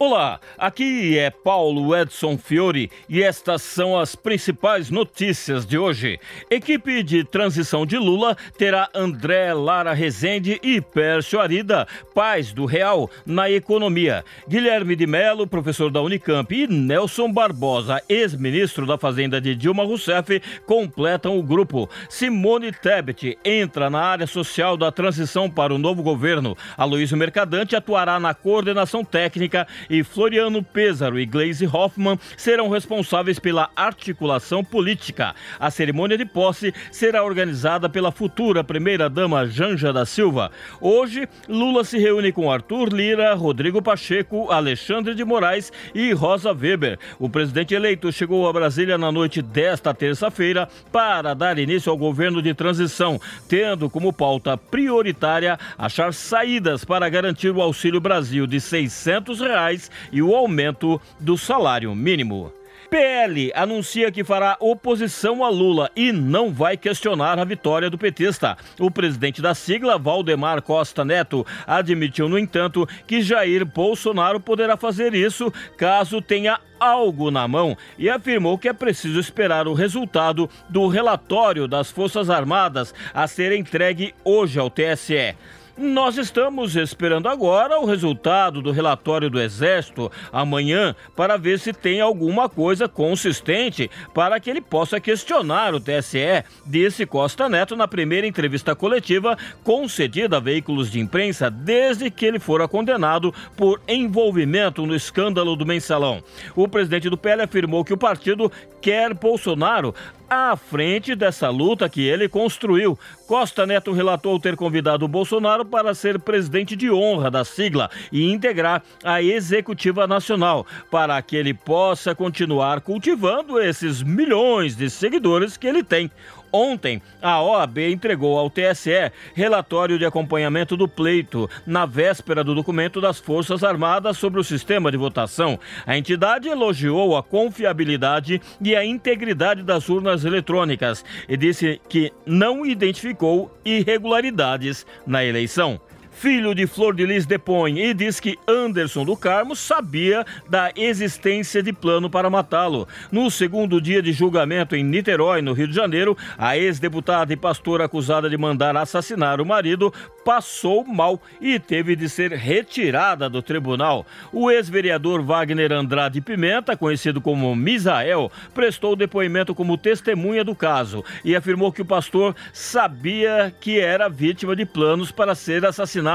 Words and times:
Olá, 0.00 0.38
aqui 0.56 1.18
é 1.18 1.28
Paulo 1.28 1.94
Edson 1.94 2.38
Fiore 2.38 2.88
e 3.08 3.20
estas 3.20 3.62
são 3.62 3.98
as 3.98 4.14
principais 4.14 4.90
notícias 4.90 5.66
de 5.66 5.76
hoje. 5.76 6.20
Equipe 6.48 7.02
de 7.02 7.24
transição 7.24 7.84
de 7.84 7.98
Lula 7.98 8.36
terá 8.56 8.88
André 8.94 9.52
Lara 9.52 9.92
Rezende 9.92 10.60
e 10.62 10.80
Pércio 10.80 11.40
Arida, 11.40 11.84
pais 12.14 12.52
do 12.52 12.64
Real, 12.64 13.10
na 13.26 13.50
economia. 13.50 14.24
Guilherme 14.48 14.94
de 14.94 15.04
Mello, 15.04 15.48
professor 15.48 15.90
da 15.90 16.00
Unicamp, 16.00 16.54
e 16.54 16.68
Nelson 16.68 17.32
Barbosa, 17.32 18.00
ex-ministro 18.08 18.86
da 18.86 18.96
Fazenda 18.96 19.40
de 19.40 19.56
Dilma 19.56 19.82
Rousseff, 19.82 20.40
completam 20.64 21.36
o 21.36 21.42
grupo. 21.42 21.90
Simone 22.08 22.70
Tebet 22.70 23.36
entra 23.44 23.90
na 23.90 24.00
área 24.00 24.28
social 24.28 24.76
da 24.76 24.92
transição 24.92 25.50
para 25.50 25.74
o 25.74 25.78
novo 25.78 26.04
governo. 26.04 26.56
Aloysio 26.76 27.16
Mercadante 27.16 27.74
atuará 27.74 28.20
na 28.20 28.32
coordenação 28.32 29.04
técnica 29.04 29.66
e 29.88 30.02
Floriano 30.02 30.62
Pêsaro 30.62 31.18
e 31.18 31.26
Glaze 31.26 31.66
Hoffman 31.66 32.18
serão 32.36 32.68
responsáveis 32.68 33.38
pela 33.38 33.70
articulação 33.74 34.62
política. 34.62 35.34
A 35.58 35.70
cerimônia 35.70 36.18
de 36.18 36.24
posse 36.24 36.74
será 36.90 37.24
organizada 37.24 37.88
pela 37.88 38.12
futura 38.12 38.62
primeira-dama 38.62 39.46
Janja 39.46 39.92
da 39.92 40.04
Silva. 40.04 40.50
Hoje, 40.80 41.28
Lula 41.48 41.84
se 41.84 41.98
reúne 41.98 42.32
com 42.32 42.50
Arthur 42.50 42.92
Lira, 42.92 43.34
Rodrigo 43.34 43.80
Pacheco, 43.80 44.50
Alexandre 44.50 45.14
de 45.14 45.24
Moraes 45.24 45.72
e 45.94 46.12
Rosa 46.12 46.52
Weber. 46.52 46.98
O 47.18 47.28
presidente 47.28 47.74
eleito 47.74 48.10
chegou 48.12 48.48
a 48.48 48.52
Brasília 48.52 48.98
na 48.98 49.12
noite 49.12 49.40
desta 49.40 49.94
terça-feira 49.94 50.68
para 50.92 51.34
dar 51.34 51.58
início 51.58 51.90
ao 51.90 51.96
governo 51.96 52.42
de 52.42 52.52
transição, 52.54 53.20
tendo 53.48 53.88
como 53.88 54.12
pauta 54.12 54.56
prioritária 54.56 55.58
achar 55.76 56.12
saídas 56.12 56.84
para 56.84 57.08
garantir 57.08 57.50
o 57.50 57.62
Auxílio 57.62 58.00
Brasil 58.00 58.46
de 58.46 58.60
600 58.60 59.40
reais 59.40 59.77
e 60.10 60.22
o 60.22 60.34
aumento 60.34 61.00
do 61.20 61.36
salário 61.36 61.94
mínimo. 61.94 62.52
PL 62.90 63.52
anuncia 63.54 64.10
que 64.10 64.24
fará 64.24 64.56
oposição 64.60 65.44
a 65.44 65.48
Lula 65.50 65.90
e 65.94 66.10
não 66.10 66.50
vai 66.50 66.76
questionar 66.76 67.38
a 67.38 67.44
vitória 67.44 67.90
do 67.90 67.98
petista. 67.98 68.56
O 68.78 68.90
presidente 68.90 69.42
da 69.42 69.54
sigla, 69.54 69.98
Valdemar 69.98 70.62
Costa 70.62 71.04
Neto, 71.04 71.46
admitiu, 71.66 72.28
no 72.28 72.38
entanto, 72.38 72.88
que 73.06 73.20
Jair 73.20 73.66
Bolsonaro 73.66 74.40
poderá 74.40 74.76
fazer 74.76 75.14
isso 75.14 75.52
caso 75.76 76.22
tenha 76.22 76.58
algo 76.80 77.30
na 77.30 77.46
mão 77.46 77.76
e 77.98 78.08
afirmou 78.08 78.56
que 78.56 78.68
é 78.68 78.72
preciso 78.72 79.20
esperar 79.20 79.68
o 79.68 79.74
resultado 79.74 80.48
do 80.68 80.86
relatório 80.86 81.68
das 81.68 81.90
Forças 81.90 82.30
Armadas 82.30 82.94
a 83.12 83.26
ser 83.26 83.52
entregue 83.52 84.14
hoje 84.24 84.58
ao 84.58 84.70
TSE. 84.70 85.34
Nós 85.80 86.18
estamos 86.18 86.74
esperando 86.74 87.28
agora 87.28 87.78
o 87.78 87.84
resultado 87.84 88.60
do 88.60 88.72
relatório 88.72 89.30
do 89.30 89.40
Exército 89.40 90.10
amanhã 90.32 90.92
para 91.14 91.36
ver 91.36 91.60
se 91.60 91.72
tem 91.72 92.00
alguma 92.00 92.48
coisa 92.48 92.88
consistente 92.88 93.88
para 94.12 94.40
que 94.40 94.50
ele 94.50 94.60
possa 94.60 94.98
questionar 94.98 95.72
o 95.76 95.80
TSE, 95.80 96.42
disse 96.66 97.06
Costa 97.06 97.48
Neto 97.48 97.76
na 97.76 97.86
primeira 97.86 98.26
entrevista 98.26 98.74
coletiva 98.74 99.38
concedida 99.62 100.38
a 100.38 100.40
veículos 100.40 100.90
de 100.90 100.98
imprensa 100.98 101.48
desde 101.48 102.10
que 102.10 102.26
ele 102.26 102.40
fora 102.40 102.66
condenado 102.66 103.32
por 103.56 103.80
envolvimento 103.86 104.84
no 104.84 104.96
escândalo 104.96 105.54
do 105.54 105.64
mensalão. 105.64 106.20
O 106.56 106.66
presidente 106.66 107.08
do 107.08 107.16
PL 107.16 107.42
afirmou 107.42 107.84
que 107.84 107.94
o 107.94 107.98
partido 107.98 108.50
quer 108.80 109.14
Bolsonaro 109.14 109.94
à 110.28 110.56
frente 110.56 111.14
dessa 111.14 111.48
luta 111.48 111.88
que 111.88 112.06
ele 112.06 112.28
construiu. 112.28 112.98
Costa 113.26 113.66
Neto 113.66 113.92
relatou 113.92 114.38
ter 114.38 114.56
convidado 114.56 115.04
o 115.04 115.08
Bolsonaro 115.08 115.64
para 115.64 115.94
ser 115.94 116.18
presidente 116.18 116.76
de 116.76 116.90
honra 116.90 117.30
da 117.30 117.44
sigla 117.44 117.90
e 118.12 118.30
integrar 118.30 118.82
a 119.02 119.22
executiva 119.22 120.06
nacional, 120.06 120.66
para 120.90 121.20
que 121.22 121.36
ele 121.36 121.54
possa 121.54 122.14
continuar 122.14 122.80
cultivando 122.80 123.60
esses 123.60 124.02
milhões 124.02 124.76
de 124.76 124.90
seguidores 124.90 125.56
que 125.56 125.66
ele 125.66 125.82
tem. 125.82 126.10
Ontem, 126.52 127.02
a 127.20 127.42
OAB 127.42 127.78
entregou 127.78 128.38
ao 128.38 128.50
TSE 128.50 129.12
relatório 129.34 129.98
de 129.98 130.04
acompanhamento 130.04 130.76
do 130.76 130.88
pleito, 130.88 131.48
na 131.66 131.84
véspera 131.84 132.42
do 132.42 132.54
documento 132.54 133.00
das 133.00 133.18
Forças 133.18 133.62
Armadas 133.62 134.16
sobre 134.16 134.40
o 134.40 134.44
sistema 134.44 134.90
de 134.90 134.96
votação. 134.96 135.58
A 135.86 135.96
entidade 135.96 136.48
elogiou 136.48 137.16
a 137.16 137.22
confiabilidade 137.22 138.40
e 138.60 138.74
a 138.74 138.84
integridade 138.84 139.62
das 139.62 139.88
urnas 139.88 140.24
eletrônicas 140.24 141.04
e 141.28 141.36
disse 141.36 141.80
que 141.88 142.12
não 142.24 142.64
identificou 142.64 143.52
irregularidades 143.64 144.86
na 145.06 145.24
eleição 145.24 145.80
filho 146.18 146.52
de 146.52 146.66
Flor 146.66 146.96
de 146.96 147.06
Lis 147.06 147.26
depõe 147.26 147.78
e 147.78 147.94
diz 147.94 148.18
que 148.18 148.36
Anderson 148.48 149.04
do 149.04 149.16
Carmo 149.16 149.54
sabia 149.54 150.26
da 150.50 150.72
existência 150.74 151.62
de 151.62 151.72
plano 151.72 152.10
para 152.10 152.28
matá-lo. 152.28 152.88
No 153.12 153.30
segundo 153.30 153.80
dia 153.80 154.02
de 154.02 154.12
julgamento 154.12 154.74
em 154.74 154.82
Niterói, 154.82 155.40
no 155.40 155.52
Rio 155.52 155.68
de 155.68 155.74
Janeiro, 155.74 156.18
a 156.36 156.58
ex-deputada 156.58 157.32
e 157.32 157.36
pastora 157.36 157.84
acusada 157.84 158.28
de 158.28 158.36
mandar 158.36 158.76
assassinar 158.76 159.40
o 159.40 159.46
marido 159.46 159.94
passou 160.24 160.84
mal 160.84 161.22
e 161.40 161.58
teve 161.60 161.94
de 161.94 162.08
ser 162.08 162.32
retirada 162.32 163.30
do 163.30 163.40
tribunal. 163.40 164.04
O 164.32 164.50
ex-vereador 164.50 165.22
Wagner 165.22 165.72
Andrade 165.72 166.20
Pimenta, 166.20 166.76
conhecido 166.76 167.20
como 167.20 167.54
Misael, 167.54 168.30
prestou 168.52 168.96
depoimento 168.96 169.54
como 169.54 169.78
testemunha 169.78 170.42
do 170.42 170.54
caso 170.54 171.04
e 171.24 171.36
afirmou 171.36 171.72
que 171.72 171.82
o 171.82 171.86
pastor 171.86 172.34
sabia 172.52 173.54
que 173.60 173.78
era 173.78 174.08
vítima 174.08 174.56
de 174.56 174.66
planos 174.66 175.12
para 175.12 175.36
ser 175.36 175.64
assassinado 175.64 176.07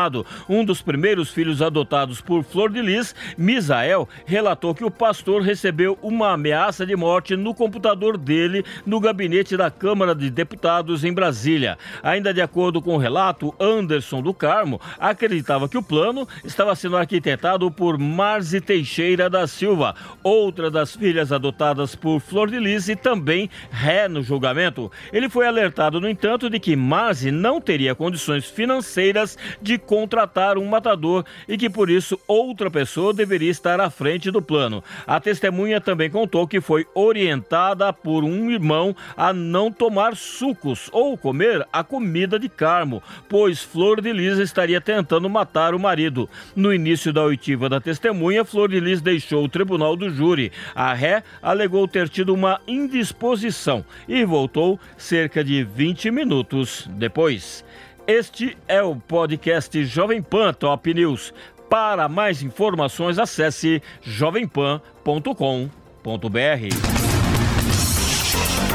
um 0.49 0.65
dos 0.65 0.81
primeiros 0.81 1.29
filhos 1.29 1.61
adotados 1.61 2.21
por 2.21 2.43
Flor 2.43 2.71
de 2.71 2.81
Lis, 2.81 3.15
Misael, 3.37 4.07
relatou 4.25 4.73
que 4.73 4.83
o 4.83 4.91
pastor 4.91 5.41
recebeu 5.41 5.97
uma 6.01 6.33
ameaça 6.33 6.85
de 6.85 6.95
morte 6.95 7.35
no 7.35 7.53
computador 7.53 8.17
dele 8.17 8.65
no 8.85 8.99
gabinete 8.99 9.55
da 9.55 9.69
Câmara 9.69 10.15
de 10.15 10.29
Deputados 10.29 11.03
em 11.03 11.13
Brasília. 11.13 11.77
Ainda 12.01 12.33
de 12.33 12.41
acordo 12.41 12.81
com 12.81 12.95
o 12.95 12.97
relato, 12.97 13.53
Anderson 13.59 14.21
do 14.21 14.33
Carmo 14.33 14.79
acreditava 14.99 15.69
que 15.69 15.77
o 15.77 15.83
plano 15.83 16.27
estava 16.43 16.75
sendo 16.75 16.97
arquitetado 16.97 17.69
por 17.69 17.97
Marzi 17.97 18.59
Teixeira 18.59 19.29
da 19.29 19.45
Silva, 19.47 19.95
outra 20.23 20.69
das 20.71 20.95
filhas 20.95 21.31
adotadas 21.31 21.95
por 21.95 22.19
Flor 22.19 22.49
de 22.49 22.59
Lis 22.59 22.87
e 22.89 22.95
também 22.95 23.49
ré 23.69 24.07
no 24.07 24.23
julgamento. 24.23 24.91
Ele 25.11 25.29
foi 25.29 25.47
alertado, 25.47 25.99
no 25.99 26.09
entanto, 26.09 26.49
de 26.49 26.59
que 26.59 26.75
Marzi 26.75 27.31
não 27.31 27.61
teria 27.61 27.95
condições 27.95 28.45
financeiras 28.45 29.37
de 29.61 29.77
contratar 29.85 30.57
um 30.57 30.65
matador 30.65 31.25
e 31.47 31.57
que 31.57 31.69
por 31.69 31.89
isso 31.89 32.19
outra 32.27 32.69
pessoa 32.69 33.13
deveria 33.13 33.51
estar 33.51 33.79
à 33.79 33.89
frente 33.89 34.31
do 34.31 34.41
plano. 34.41 34.83
A 35.05 35.19
testemunha 35.19 35.79
também 35.79 36.09
contou 36.09 36.47
que 36.47 36.61
foi 36.61 36.85
orientada 36.93 37.91
por 37.91 38.23
um 38.23 38.49
irmão 38.49 38.95
a 39.15 39.33
não 39.33 39.71
tomar 39.71 40.15
sucos 40.15 40.89
ou 40.91 41.17
comer 41.17 41.67
a 41.71 41.83
comida 41.83 42.39
de 42.39 42.49
Carmo, 42.49 43.01
pois 43.29 43.61
Flor 43.61 44.01
de 44.01 44.11
Lis 44.11 44.37
estaria 44.37 44.81
tentando 44.81 45.29
matar 45.29 45.73
o 45.73 45.79
marido. 45.79 46.29
No 46.55 46.73
início 46.73 47.11
da 47.11 47.23
oitiva 47.23 47.69
da 47.69 47.79
testemunha, 47.79 48.45
Flor 48.45 48.69
de 48.69 48.79
Lis 48.79 49.01
deixou 49.01 49.43
o 49.43 49.49
tribunal 49.49 49.95
do 49.95 50.09
júri. 50.09 50.51
A 50.73 50.93
ré 50.93 51.23
alegou 51.41 51.87
ter 51.87 52.09
tido 52.09 52.33
uma 52.33 52.59
indisposição 52.67 53.85
e 54.07 54.23
voltou 54.23 54.79
cerca 54.97 55.43
de 55.43 55.63
20 55.63 56.11
minutos 56.11 56.87
depois. 56.91 57.63
Este 58.05 58.57
é 58.67 58.83
o 58.83 58.97
podcast 58.97 59.85
Jovem 59.85 60.21
Pan 60.21 60.51
Top 60.53 60.93
News. 60.93 61.33
Para 61.69 62.09
mais 62.09 62.43
informações, 62.43 63.17
acesse 63.17 63.81
jovempan.com.br. 64.01 64.83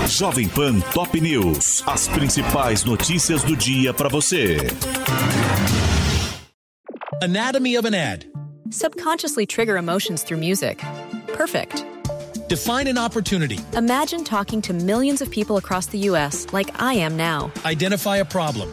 Jovem 0.08 0.48
Pan 0.48 0.80
Top 0.94 1.20
News. 1.20 1.82
As 1.86 2.08
principais 2.08 2.84
notícias 2.84 3.44
do 3.44 3.54
dia 3.54 3.92
para 3.92 4.08
você. 4.08 4.56
Anatomy 7.22 7.76
of 7.76 7.86
an 7.86 7.94
ad. 7.94 8.26
Subconsciously 8.70 9.44
trigger 9.46 9.76
emotions 9.76 10.22
through 10.22 10.40
music. 10.40 10.82
Perfect. 11.36 11.84
Define 12.48 12.88
an 12.88 12.96
opportunity. 12.96 13.58
Imagine 13.76 14.25
talking 14.25 14.62
to 14.62 14.72
millions 14.72 15.20
of 15.20 15.30
people 15.30 15.58
across 15.58 15.86
the 15.86 15.98
U.S. 16.10 16.46
like 16.54 16.70
I 16.80 16.94
am 16.94 17.14
now. 17.19 17.50
Identify 17.66 18.16
a 18.19 18.25
problem. 18.25 18.72